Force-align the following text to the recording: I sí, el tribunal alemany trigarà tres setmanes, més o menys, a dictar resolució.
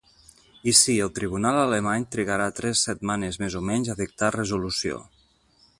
I 0.69 0.71
sí, 0.77 0.95
el 1.07 1.11
tribunal 1.17 1.59
alemany 1.65 2.07
trigarà 2.15 2.49
tres 2.61 2.83
setmanes, 2.89 3.39
més 3.45 3.61
o 3.61 3.65
menys, 3.71 3.95
a 3.95 3.97
dictar 4.05 4.35
resolució. 4.39 4.99